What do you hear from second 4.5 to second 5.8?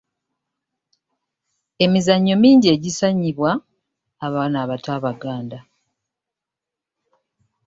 abato Abaganda